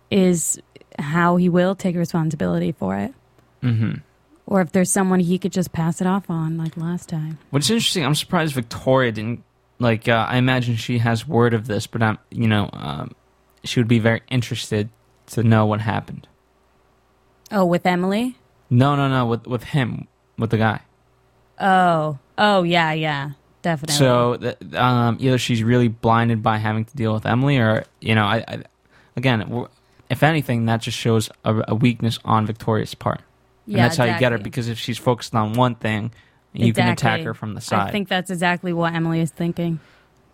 [0.10, 0.60] is
[1.00, 3.14] how he will take responsibility for it.
[3.62, 4.00] Mm-hmm.
[4.46, 7.38] Or if there's someone he could just pass it off on, like last time.
[7.50, 9.44] What's interesting, I'm surprised Victoria didn't
[9.80, 10.08] like.
[10.08, 13.12] Uh, I imagine she has word of this, but I'm, you know, um,
[13.64, 14.90] she would be very interested
[15.28, 16.28] to know what happened.
[17.52, 18.38] Oh, with Emily?
[18.70, 20.82] No, no, no, with with him, with the guy.
[21.60, 23.96] Oh, oh yeah, yeah, definitely.
[23.96, 28.16] So, th- um, either she's really blinded by having to deal with Emily, or you
[28.16, 28.64] know, I, I
[29.16, 29.66] again,
[30.10, 33.22] if anything, that just shows a, a weakness on Victoria's part,
[33.66, 34.38] and Yeah, that's how you get her.
[34.38, 36.12] Because if she's focused on one thing,
[36.66, 37.88] you can attack her from the side.
[37.88, 39.80] I think that's exactly what Emily is thinking.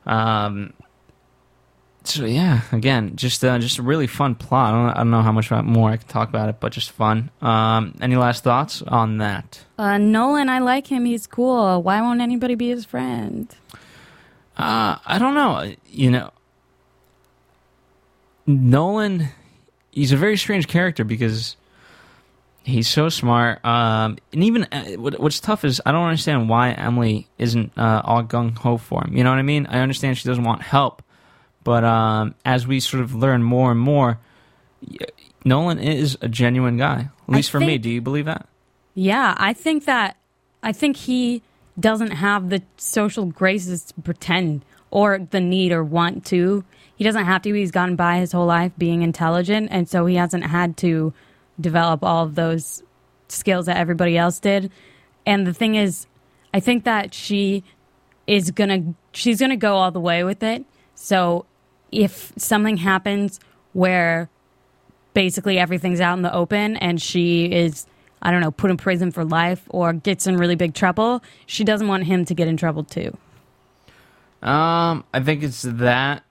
[0.05, 0.73] Um.
[2.05, 4.73] So yeah, again, just uh, just a really fun plot.
[4.73, 6.91] I don't, I don't know how much more I can talk about it, but just
[6.91, 7.31] fun.
[7.41, 7.95] Um.
[8.01, 9.63] Any last thoughts on that?
[9.77, 11.05] Uh, Nolan, I like him.
[11.05, 11.81] He's cool.
[11.81, 13.53] Why won't anybody be his friend?
[14.57, 15.73] Uh, I don't know.
[15.87, 16.31] You know,
[18.45, 19.29] Nolan,
[19.91, 21.55] he's a very strange character because
[22.63, 23.63] he's so smart.
[23.63, 28.01] Um, and even uh, what, what's tough is I don't understand why Emily isn't uh,
[28.03, 29.15] all gung ho for him.
[29.15, 29.67] You know what I mean?
[29.67, 31.03] I understand she doesn't want help,
[31.63, 34.19] but um, as we sort of learn more and more,
[35.45, 37.09] Nolan is a genuine guy.
[37.27, 37.77] At I least for me.
[37.77, 38.47] Do you believe that?
[38.95, 40.17] Yeah, I think that
[40.61, 41.41] I think he
[41.79, 46.63] doesn't have the social graces to pretend or the need or want to.
[46.95, 47.53] He doesn't have to.
[47.53, 51.13] He's gotten by his whole life being intelligent, and so he hasn't had to
[51.59, 52.83] develop all of those
[53.27, 54.71] skills that everybody else did.
[55.25, 56.07] And the thing is,
[56.53, 57.63] I think that she
[58.27, 60.65] is gonna she's gonna go all the way with it.
[60.95, 61.45] So
[61.91, 63.39] if something happens
[63.73, 64.29] where
[65.13, 67.87] basically everything's out in the open and she is
[68.21, 71.65] I don't know, put in prison for life or gets in really big trouble, she
[71.65, 73.17] doesn't want him to get in trouble too.
[74.41, 76.23] Um, I think it's that,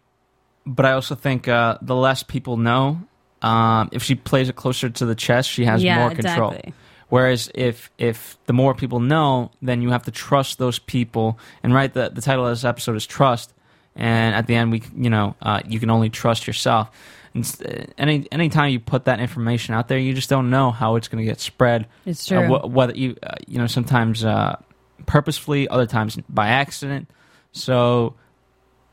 [0.65, 3.03] but I also think uh, the less people know,
[3.43, 6.53] um, if she plays it closer to the chest, she has Yeah, more control.
[6.53, 6.75] exactly.
[7.09, 11.39] Whereas if if the more people know, then you have to trust those people.
[11.63, 13.53] And right, the the title of this episode is trust.
[13.95, 16.89] And at the end, we you know uh, you can only trust yourself.
[17.35, 20.97] And uh, any anytime you put that information out there, you just don't know how
[20.97, 21.87] it's going to get spread.
[22.07, 22.57] It's Uh, true.
[22.57, 24.57] wh- whether you uh, you know sometimes uh,
[25.05, 27.11] purposefully, other times by accident.
[27.53, 28.15] So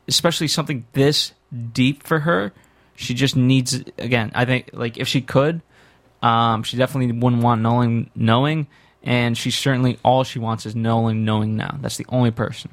[0.08, 1.32] especially something this
[1.72, 2.52] deep for her,
[3.00, 4.30] she just needs again.
[4.34, 5.62] I think like if she could,
[6.22, 8.66] um, she definitely wouldn't want Nolan knowing,
[9.02, 11.78] and she certainly all she wants is Nolan knowing now.
[11.80, 12.70] That's the only person.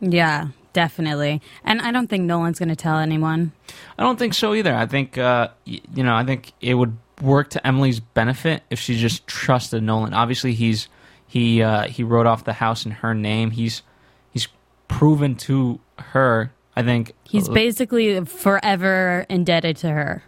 [0.00, 1.40] Yeah, definitely.
[1.64, 3.52] And I don't think Nolan's going to tell anyone.
[3.98, 4.74] I don't think so either.
[4.74, 8.80] I think uh, y- you know I think it would work to Emily's benefit if
[8.80, 10.14] she just trusted Nolan.
[10.14, 10.88] Obviously, he's
[11.26, 13.52] he uh, he wrote off the house in her name.
[13.52, 13.82] He's
[14.32, 14.48] he's
[14.88, 16.52] proven to her.
[16.76, 20.22] I think He's basically forever indebted to her.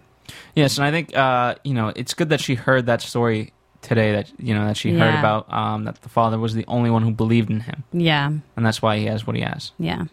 [0.55, 4.13] Yes, and I think uh, you know it's good that she heard that story today.
[4.13, 7.03] That you know that she heard about um, that the father was the only one
[7.03, 8.27] who believed in him, Yeah,
[8.57, 9.73] and that's why he has what he has.
[9.79, 10.05] yeah.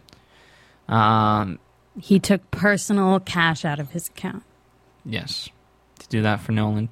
[0.88, 1.58] Um,
[2.00, 4.42] He took personal cash out of his account.
[5.04, 5.48] yes,
[5.98, 6.88] to do that for Nolan,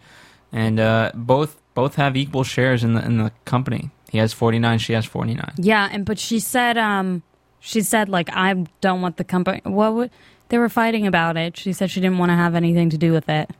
[0.53, 3.91] and uh, both both have equal shares in the in the company.
[4.11, 4.79] He has forty nine.
[4.79, 5.53] She has forty nine.
[5.57, 7.23] Yeah, and but she said, um,
[7.61, 9.61] she said like I don't want the company.
[9.65, 10.11] What would
[10.49, 11.57] they were fighting about it?
[11.57, 13.51] She said she didn't want to have anything to do with it.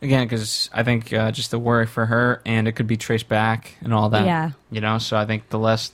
[0.00, 3.28] Again, because I think uh, just the worry for her, and it could be traced
[3.28, 4.26] back and all that.
[4.26, 4.50] Yeah.
[4.70, 4.98] you know.
[4.98, 5.92] So I think the less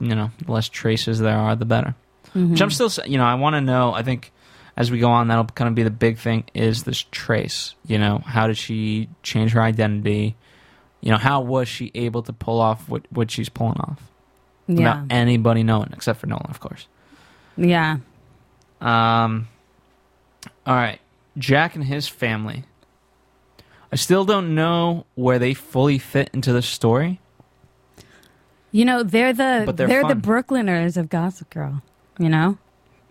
[0.00, 1.94] you know, the less traces there are, the better.
[2.34, 3.94] Which I'm still, you know, I want to know.
[3.94, 4.32] I think
[4.76, 7.76] as we go on, that'll kind of be the big thing is this trace.
[7.86, 10.34] You know, how did she change her identity?
[11.00, 14.02] You know, how was she able to pull off what what she's pulling off
[14.66, 16.86] Yeah, without anybody knowing, except for Nolan, of course.
[17.56, 17.98] yeah.
[18.80, 19.48] Um,
[20.66, 21.00] all right,
[21.38, 22.64] Jack and his family.
[23.92, 27.20] I still don't know where they fully fit into the story.
[28.72, 30.22] You know they're the But they're, they're the fun.
[30.22, 31.82] Brooklyners of Gossip Girl.
[32.18, 32.58] You know.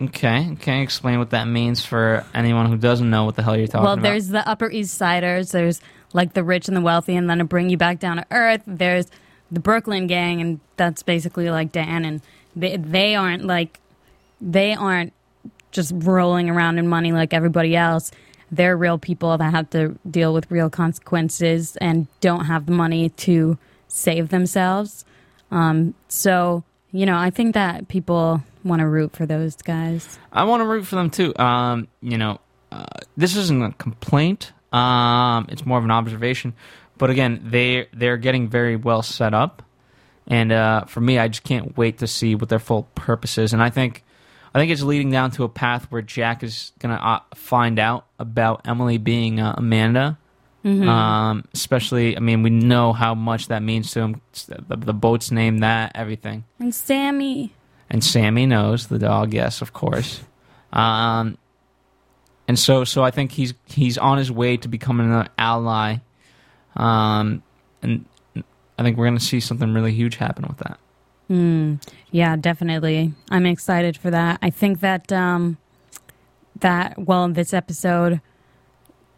[0.02, 3.56] Okay, can you explain what that means for anyone who doesn't know what the hell
[3.56, 3.84] you're talking about?
[3.84, 4.02] well, about?
[4.02, 5.52] there's the Upper East Siders.
[5.52, 5.80] There's
[6.12, 8.62] like the rich and the wealthy, and then to bring you back down to earth,
[8.66, 9.06] there's
[9.50, 12.04] the Brooklyn gang, and that's basically like Dan.
[12.04, 12.20] And
[12.56, 13.80] they they aren't like
[14.40, 15.12] they aren't
[15.70, 18.10] just rolling around in money like everybody else.
[18.50, 23.08] They're real people that have to deal with real consequences and don't have the money
[23.08, 25.04] to save themselves.
[25.50, 30.18] Um, so you know, I think that people want to root for those guys.
[30.32, 31.36] I want to root for them too.
[31.36, 34.52] Um, you know, uh, this isn't a complaint.
[34.72, 36.54] Um, it's more of an observation.
[36.98, 39.62] But again, they they're getting very well set up,
[40.26, 43.52] and uh, for me, I just can't wait to see what their full purpose is.
[43.52, 44.04] And I think,
[44.54, 48.06] I think it's leading down to a path where Jack is gonna uh, find out
[48.18, 50.18] about Emily being uh, Amanda.
[50.66, 54.22] Um, especially, I mean, we know how much that means to him.
[54.46, 56.44] The, the boat's name, that everything.
[56.58, 57.52] And Sammy.
[57.90, 59.34] and Sammy knows the dog.
[59.34, 60.22] Yes, of course.
[60.72, 61.36] Um,
[62.48, 65.96] and so, so I think he's he's on his way to becoming an ally.
[66.76, 67.42] Um,
[67.82, 68.04] and
[68.78, 70.78] I think we're going to see something really huge happen with that.
[72.10, 73.12] Yeah, definitely.
[73.30, 74.38] I'm excited for that.
[74.42, 75.58] I think that um
[76.60, 78.20] that well in this episode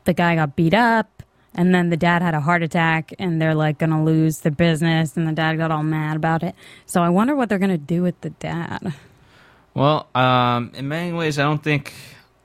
[0.05, 1.23] the guy got beat up
[1.55, 4.51] and then the dad had a heart attack and they're like going to lose the
[4.51, 6.55] business and the dad got all mad about it.
[6.87, 8.95] So I wonder what they're going to do with the dad.
[9.75, 11.93] Well, um, in many ways, I don't think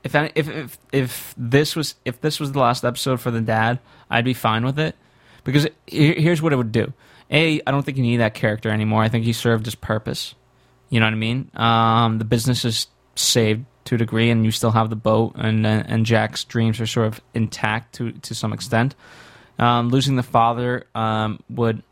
[0.02, 3.78] if if if if this was if this was the last episode for the dad,
[4.10, 4.96] I'd be fine with it
[5.44, 6.92] because here's what it would do.
[7.30, 9.02] A, I don't think you need that character anymore.
[9.02, 10.34] I think he served his purpose.
[10.90, 11.50] You know what I mean?
[11.54, 15.66] Um, the business is saved to a degree, and you still have the boat, and
[15.66, 18.94] uh, and Jack's dreams are sort of intact to to some extent.
[19.58, 21.82] Um, losing the father um, would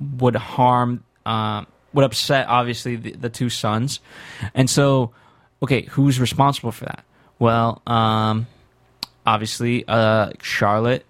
[0.00, 4.00] would harm um, would upset obviously the, the two sons
[4.54, 5.12] and so
[5.62, 7.04] okay who's responsible for that
[7.38, 8.46] well um,
[9.26, 11.04] obviously uh, charlotte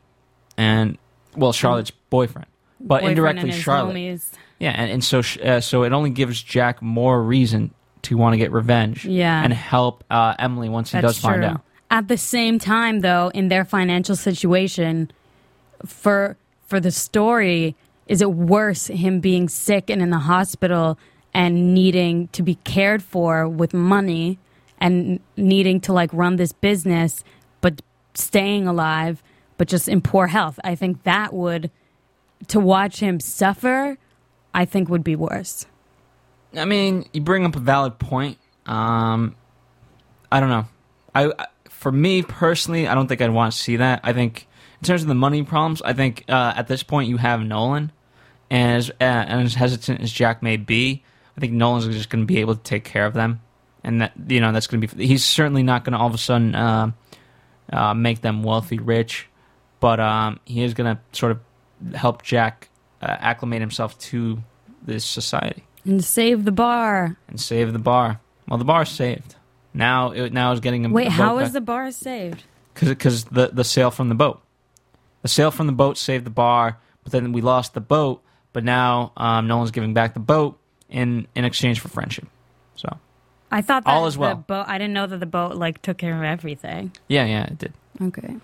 [0.56, 0.98] and
[1.36, 2.46] well charlotte's boyfriend
[2.80, 4.30] but Boyfriend indirectly charlotte homies.
[4.58, 8.38] Yeah, and, and so uh, so it only gives Jack more reason to want to
[8.38, 9.04] get revenge.
[9.04, 9.42] Yeah.
[9.42, 11.50] and help uh, Emily once he That's does find true.
[11.50, 11.60] out.
[11.90, 15.10] At the same time, though, in their financial situation,
[15.86, 16.36] for
[16.66, 20.98] for the story, is it worse him being sick and in the hospital
[21.34, 24.38] and needing to be cared for with money
[24.80, 27.24] and needing to like run this business,
[27.60, 27.80] but
[28.14, 29.22] staying alive,
[29.58, 30.58] but just in poor health?
[30.64, 31.70] I think that would
[32.48, 33.98] to watch him suffer.
[34.54, 35.66] I think would be worse.
[36.56, 38.38] I mean, you bring up a valid point.
[38.64, 39.36] Um,
[40.32, 40.66] I don't know.
[41.14, 44.00] I, I for me personally, I don't think I'd want to see that.
[44.02, 44.48] I think
[44.80, 47.92] in terms of the money problems, I think uh, at this point you have Nolan,
[48.50, 51.04] and as, uh, and as hesitant as Jack may be,
[51.36, 53.40] I think Nolan's just going to be able to take care of them,
[53.84, 55.06] and that you know that's going to be.
[55.06, 56.90] He's certainly not going to all of a sudden uh,
[57.72, 59.28] uh, make them wealthy, rich,
[59.80, 62.68] but um, he is going to sort of help Jack
[63.02, 64.38] uh, acclimate himself to
[64.82, 67.16] this society And save the bar.
[67.28, 68.20] and save the bar.
[68.48, 69.36] Well, the bar's saved.
[69.74, 72.42] Now, it, now is getting a Wait, a how is the bar saved?
[72.80, 74.40] because the the sail from the boat,
[75.22, 78.22] the sail from the boat saved the bar, but then we lost the boat.
[78.52, 82.26] But now, um, no one's giving back the boat in in exchange for friendship.
[82.76, 82.88] So
[83.50, 84.34] I thought that All is the well.
[84.36, 84.64] boat.
[84.68, 86.92] I didn't know that the boat like took care of everything.
[87.08, 87.72] yeah, yeah, it did.
[88.00, 88.36] Okay.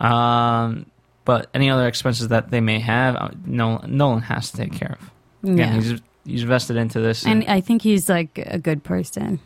[0.00, 0.86] Um,
[1.24, 4.96] but any other expenses that they may have, uh, no, Nolan has to take care
[5.00, 5.10] of.
[5.42, 5.52] Yeah.
[5.52, 9.40] Again, he's he's vested into this, And I think he's like a good person.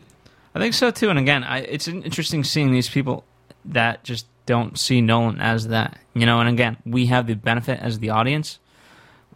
[0.53, 1.09] I think so too.
[1.09, 3.23] And again, I, it's interesting seeing these people
[3.65, 6.39] that just don't see Nolan as that, you know.
[6.39, 8.59] And again, we have the benefit as the audience,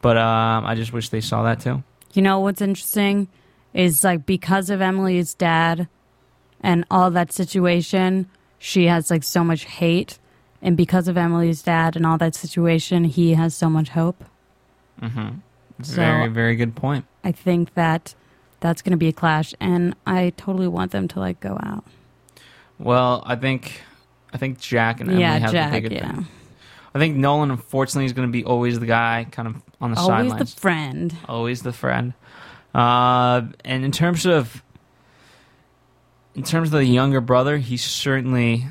[0.02, 1.84] but um, I just wish they saw that too.
[2.14, 3.28] You know what's interesting
[3.74, 5.88] is like because of Emily's dad
[6.62, 10.18] and all that situation, she has like so much hate.
[10.66, 14.26] And because of Emily's dad and all that situation, he has so much hope.
[15.00, 15.38] Mm-hmm.
[15.84, 17.06] So- very, very good point.
[17.24, 18.16] I think that
[18.62, 21.84] that's going to be a clash, and I totally want them to like go out.
[22.80, 23.82] Well, I think,
[24.34, 25.72] I think Jack and Emily yeah, have Jack.
[25.72, 26.28] the bigger Yeah, thing.
[26.96, 29.98] I think Nolan, unfortunately, is going to be always the guy, kind of on the
[29.98, 30.32] sidelines.
[30.34, 31.16] always the friend.
[31.30, 32.14] always the friend.
[32.74, 34.64] Uh, and in terms of
[36.34, 38.66] in terms of the younger brother, he certainly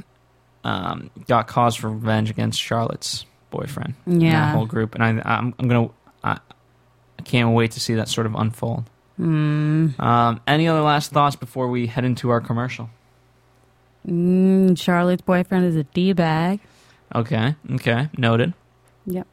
[0.64, 3.94] um, got cause for revenge against Charlotte's boyfriend.
[4.06, 4.32] and Yeah.
[4.46, 5.90] that whole group, and I, I'm, I'm gonna,
[6.24, 6.38] I,
[7.18, 8.84] I can't wait to see that sort of unfold.
[9.20, 9.98] Mm.
[10.00, 12.90] Um, any other last thoughts before we head into our commercial?
[14.08, 16.60] Mm, Charlotte's boyfriend is a d bag.
[17.14, 18.52] Okay, okay, noted.
[19.06, 19.26] Yep.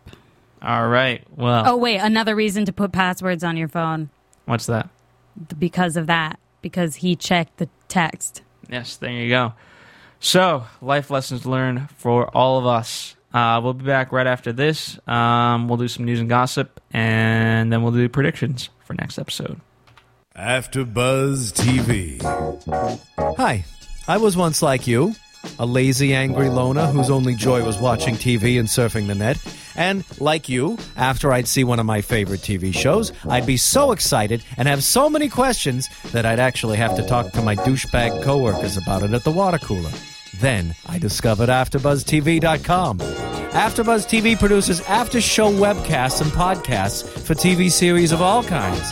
[0.62, 1.24] All right.
[1.36, 4.10] Well, Oh wait, another reason to put passwords on your phone
[4.46, 4.90] what's that?
[5.58, 6.40] because of that.
[6.62, 8.44] Because he checked the text.
[8.70, 9.54] Yes, there you go.
[10.24, 13.16] So, life lessons learned for all of us.
[13.34, 15.00] Uh, we'll be back right after this.
[15.08, 19.60] Um, we'll do some news and gossip, and then we'll do predictions for next episode.
[20.36, 22.22] After Buzz TV.
[23.38, 23.66] Hi,
[24.08, 25.16] I was once like you,
[25.58, 29.44] a lazy, angry loner whose only joy was watching TV and surfing the net.
[29.76, 33.92] And like you, after I'd see one of my favorite TV shows, I'd be so
[33.92, 38.22] excited and have so many questions that I'd actually have to talk to my douchebag
[38.24, 39.92] coworkers about it at the water cooler.
[40.42, 42.98] Then I discovered AfterBuzzTV.com.
[42.98, 48.92] AfterBuzz TV produces after-show webcasts and podcasts for TV series of all kinds,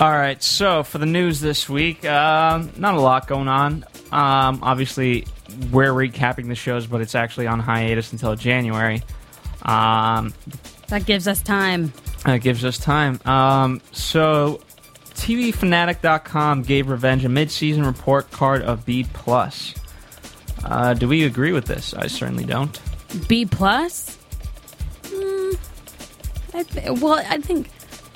[0.00, 3.84] All right, so for the news this week, uh, not a lot going on.
[4.10, 5.26] Um, obviously,
[5.70, 9.02] we're recapping the shows, but it's actually on hiatus until January.
[9.60, 10.32] Um,
[10.88, 11.92] That gives us time.
[12.24, 13.20] That gives us time.
[13.26, 14.62] Um, so,
[15.16, 19.74] TVFanatic.com gave Revenge a mid-season report card of B plus.
[20.64, 21.92] Uh, do we agree with this?
[21.92, 22.80] I certainly don't.
[23.28, 24.16] B plus.
[25.02, 25.58] Mm,
[26.54, 27.68] I th- well, I think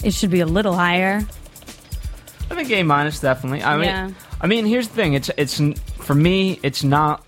[0.03, 1.26] it should be a little higher.
[2.51, 3.62] I think A minus definitely.
[3.62, 4.11] I mean, Yeah.
[4.40, 5.14] I mean, here's the thing.
[5.14, 5.61] It's it's
[5.99, 6.59] for me.
[6.62, 7.24] It's not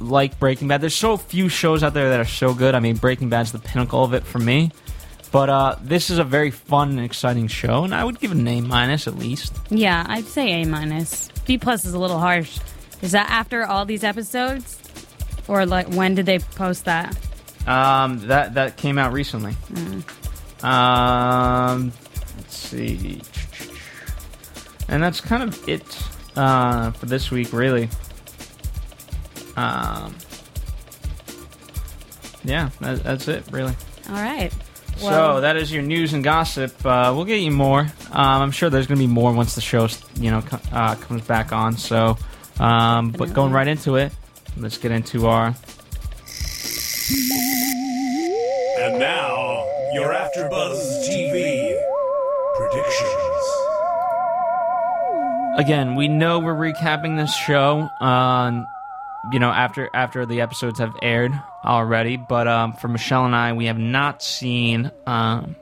[0.00, 0.80] like Breaking Bad.
[0.80, 2.74] There's so few shows out there that are so good.
[2.74, 4.70] I mean, Breaking Bad's the pinnacle of it for me.
[5.32, 8.36] But uh, this is a very fun and exciting show, and I would give it
[8.36, 9.54] an A minus at least.
[9.70, 11.28] Yeah, I'd say A minus.
[11.46, 12.58] B plus is a little harsh.
[13.00, 14.78] Is that after all these episodes,
[15.48, 17.16] or like when did they post that?
[17.66, 19.54] Um, that that came out recently.
[20.62, 21.92] Um,
[22.36, 23.22] let's see,
[24.90, 26.02] and that's kind of it
[26.36, 27.88] uh, for this week, really.
[29.56, 30.14] Um,
[32.44, 33.74] yeah, that, that's it, really.
[34.08, 34.52] All right.
[34.96, 36.74] so that is your news and gossip.
[36.84, 37.80] Uh, we'll get you more.
[38.10, 40.94] Um, I'm sure there's going to be more once the show, you know, co- uh,
[40.96, 41.76] comes back on.
[41.76, 42.18] So,
[42.58, 44.12] um, but going right into it,
[44.56, 45.54] let's get into our
[48.78, 50.99] And now, your AfterBuzz TV
[55.60, 57.88] again, we know we're recapping this show.
[58.00, 58.66] Um,
[59.32, 61.32] you know, after after the episodes have aired
[61.64, 65.56] already, but um, for Michelle and I, we have not seen um,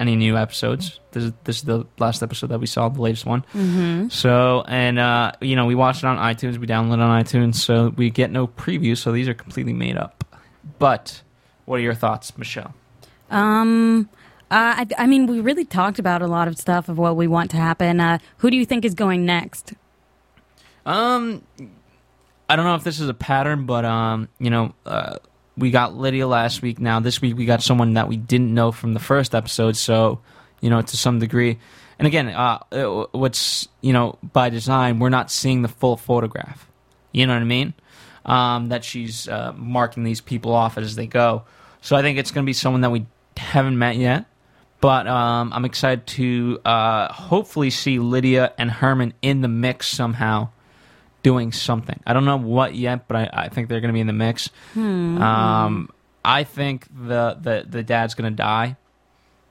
[0.00, 0.98] any new episodes.
[1.12, 3.42] This is this is the last episode that we saw, the latest one.
[3.54, 4.08] Mm-hmm.
[4.08, 6.58] So, and uh, you know, we watched it on iTunes.
[6.58, 8.98] We downloaded it on iTunes, so we get no preview.
[8.98, 10.24] So these are completely made up.
[10.80, 11.22] But
[11.64, 12.74] what are your thoughts, Michelle?
[13.30, 14.08] Um,
[14.50, 17.26] uh, I, I mean, we really talked about a lot of stuff of what we
[17.26, 18.00] want to happen.
[18.00, 19.74] Uh, who do you think is going next?
[20.86, 21.42] Um,
[22.48, 25.16] I don't know if this is a pattern, but um, you know, uh,
[25.56, 26.78] we got Lydia last week.
[26.78, 29.76] Now this week we got someone that we didn't know from the first episode.
[29.76, 30.20] So,
[30.60, 31.58] you know, to some degree,
[31.98, 36.68] and again, uh, uh, what's you know by design, we're not seeing the full photograph.
[37.12, 37.74] You know what I mean?
[38.26, 41.44] Um, that she's uh, marking these people off as they go.
[41.80, 44.24] So I think it's going to be someone that we haven't met yet.
[44.84, 50.50] But um, I'm excited to uh, hopefully see Lydia and Harmon in the mix somehow
[51.22, 51.98] doing something.
[52.06, 54.12] I don't know what yet, but I, I think they're going to be in the
[54.12, 54.50] mix.
[54.74, 55.22] Hmm.
[55.22, 55.88] Um,
[56.22, 58.76] I think the, the, the dad's going to die.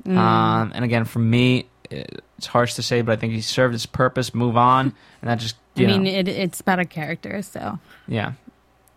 [0.06, 0.16] Mm.
[0.16, 3.88] Um, and again, for me, it's harsh to say, but I think he served his
[3.88, 4.36] purpose.
[4.36, 8.34] Move on, and that just I mean, it, it's about a character, so yeah,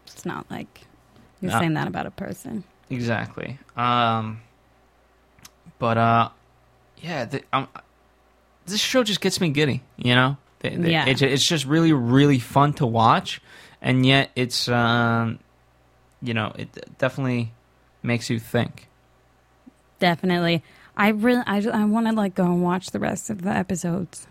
[0.06, 0.82] it's not like
[1.40, 1.60] you're No.
[1.60, 2.64] saying that about a person.
[2.90, 3.58] exactly.
[3.74, 4.42] Um,
[5.78, 6.28] but uh,
[6.98, 7.68] yeah, the, um,
[8.66, 9.82] this show just gets me giddy.
[9.96, 11.06] You know, The- the- Yeah.
[11.06, 13.40] it's it's just really really fun to watch,
[13.82, 15.38] and yet it's um,
[16.22, 17.52] you know, it definitely
[18.02, 18.88] makes you think.
[19.98, 20.62] Definitely.
[20.96, 24.26] I really, I, I want to like go and watch the rest of the episodes.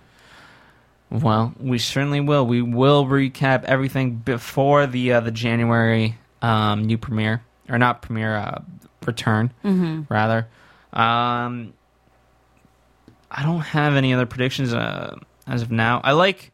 [1.11, 2.45] Well, we certainly will.
[2.47, 8.35] We will recap everything before the uh, the January um, new premiere, or not premiere,
[8.35, 8.61] uh,
[9.05, 10.09] return Mhm.
[10.09, 10.47] rather.
[10.95, 11.73] Um,
[13.29, 15.17] I don't have any other predictions uh,
[15.47, 16.01] as of now.
[16.03, 16.51] I like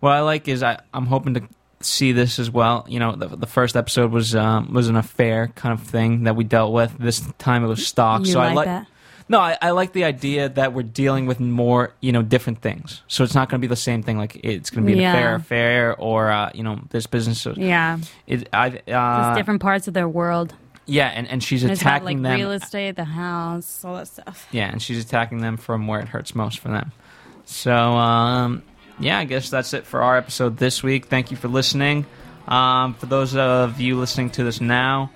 [0.00, 1.42] what I like is I I'm hoping to
[1.80, 2.84] see this as well.
[2.88, 6.36] You know, the, the first episode was um, was an affair kind of thing that
[6.36, 6.94] we dealt with.
[6.98, 8.20] This time it was stock.
[8.26, 8.86] You so I like like that?
[9.28, 13.02] no, I, I like the idea that we're dealing with more, you know, different things.
[13.08, 14.18] So it's not going to be the same thing.
[14.18, 17.40] Like it's going to be an affair, affair, or uh, you know, this business.
[17.40, 17.98] So Yeah.
[18.26, 20.54] it, I, uh, different parts of their world.
[20.86, 22.40] Yeah, and, and she's And it's about attacking like them.
[22.40, 24.46] real estate, the house, all that stuff.
[24.52, 26.92] Yeah, and she's attacking them from where it hurts most for them.
[27.46, 28.62] So, um,
[28.98, 31.06] yeah, I guess that's it for our episode this week.
[31.06, 32.06] Thank you for listening.
[32.46, 35.10] Um, for those of you listening to this now,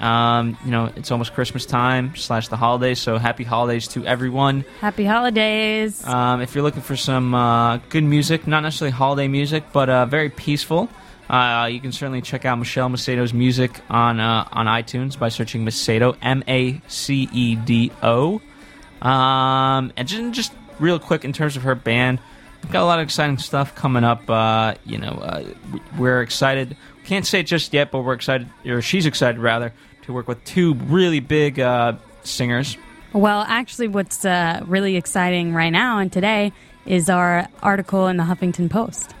[0.00, 4.64] um, you know, it's almost Christmas time slash the holidays, so happy holidays to everyone.
[4.80, 6.04] Happy holidays.
[6.06, 10.06] Um, if you're looking for some uh, good music, not necessarily holiday music, but uh,
[10.06, 10.88] very peaceful,
[11.28, 15.64] uh, you can certainly check out Michelle Macedo's music on uh, on iTunes by searching
[15.64, 18.40] Macedo, M A C E D O.
[19.02, 22.18] Um, and just, just real quick in terms of her band,
[22.70, 24.28] got a lot of exciting stuff coming up.
[24.28, 26.76] Uh, you know, uh, we- we're excited.
[27.04, 29.72] Can't say it just yet, but we're excited, or she's excited rather,
[30.02, 32.76] to work with two really big uh, singers.
[33.12, 36.52] Well, actually, what's uh, really exciting right now and today
[36.84, 39.14] is our article in the Huffington Post.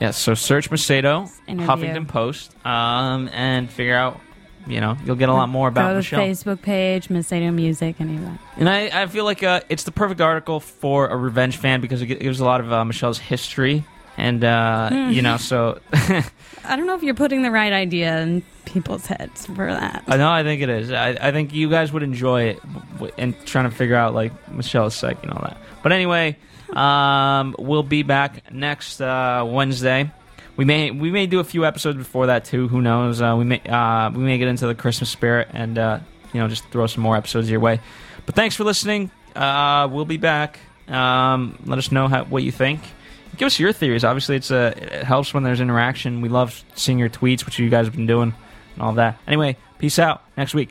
[0.00, 1.66] Yeah, so search Macedo, Interview.
[1.88, 4.20] Huffington Post, um, and figure out,
[4.66, 6.20] you know, you'll get a lot more Go about to the Michelle.
[6.20, 8.38] Facebook page, Macedo Music, any of that.
[8.58, 12.02] And I, I feel like uh, it's the perfect article for a revenge fan because
[12.02, 13.84] it gives a lot of uh, Michelle's history.
[14.18, 15.10] And, uh, Hmm.
[15.12, 19.44] you know, so I don't know if you're putting the right idea in people's heads
[19.46, 20.04] for that.
[20.08, 20.90] I know I think it is.
[20.90, 22.60] I, I think you guys would enjoy it
[23.18, 25.58] and trying to figure out, like, Michelle's psyche and all that.
[25.82, 26.36] But anyway,
[26.72, 30.10] um, we'll be back next uh, Wednesday.
[30.56, 32.68] We may we may do a few episodes before that too.
[32.68, 33.20] Who knows?
[33.20, 36.00] Uh, we may uh, we may get into the Christmas spirit and uh,
[36.32, 37.80] you know just throw some more episodes your way.
[38.24, 39.10] But thanks for listening.
[39.34, 40.58] Uh, we'll be back.
[40.88, 42.80] Um, let us know how, what you think.
[43.36, 44.02] Give us your theories.
[44.02, 46.22] Obviously, it's uh, it helps when there's interaction.
[46.22, 48.34] We love seeing your tweets, which you guys have been doing,
[48.74, 49.18] and all that.
[49.26, 50.22] Anyway, peace out.
[50.36, 50.70] Next week.